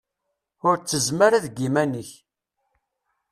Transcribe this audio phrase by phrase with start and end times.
[0.67, 2.09] Ur ttezzem ara deg yiman-ik!